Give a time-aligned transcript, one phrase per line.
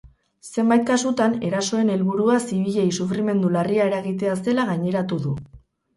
[0.53, 5.37] Zenbait kasutan erasoen helburua zibilei sufrimendu larria eragitea zela gaineratu du.